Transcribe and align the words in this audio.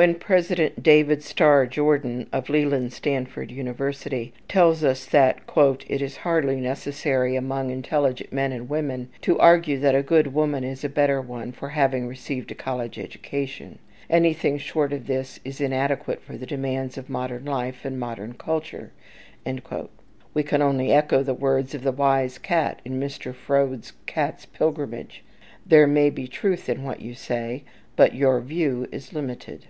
When 0.00 0.14
President 0.14 0.80
David 0.80 1.24
Starr 1.24 1.66
Jordan, 1.66 2.28
of 2.32 2.48
Leland 2.48 2.92
Stanford 2.92 3.50
University, 3.50 4.32
tells 4.46 4.84
us 4.84 5.04
that 5.06 5.40
"it 5.88 6.00
is 6.00 6.18
hardly 6.18 6.60
necessary 6.60 7.34
among 7.34 7.70
intelligent 7.72 8.32
men 8.32 8.52
and 8.52 8.68
women 8.68 9.08
to 9.22 9.40
argue 9.40 9.76
that 9.80 9.96
a 9.96 10.04
good 10.04 10.32
woman 10.32 10.62
is 10.62 10.84
a 10.84 10.88
better 10.88 11.20
one 11.20 11.50
for 11.50 11.70
having 11.70 12.06
received 12.06 12.52
a 12.52 12.54
college 12.54 12.96
education; 12.96 13.80
anything 14.08 14.56
short 14.56 14.92
of 14.92 15.08
this 15.08 15.40
is 15.44 15.60
inadequate 15.60 16.22
for 16.22 16.36
the 16.36 16.46
demands 16.46 16.96
of 16.96 17.10
modern 17.10 17.44
life 17.46 17.84
and 17.84 17.98
modern 17.98 18.34
culture"; 18.34 18.92
we 20.32 20.44
can 20.44 20.62
only 20.62 20.92
echo 20.92 21.24
the 21.24 21.34
words 21.34 21.74
of 21.74 21.82
the 21.82 21.90
wise 21.90 22.38
cat 22.38 22.80
in 22.84 23.00
Mr. 23.00 23.34
Froude's 23.34 23.94
"Cat's 24.06 24.46
Pilgrimage," 24.46 25.24
"There 25.66 25.88
may 25.88 26.08
be 26.08 26.28
truth 26.28 26.68
in 26.68 26.84
what 26.84 27.02
you 27.02 27.14
say, 27.14 27.64
but 27.96 28.14
your 28.14 28.40
view 28.40 28.86
is 28.92 29.12
limited." 29.12 29.64